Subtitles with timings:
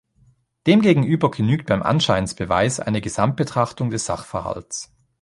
[0.65, 4.91] Demgegenüber genügt beim Anscheinsbeweis eine Gesamtbetrachtung des Sachverhalts.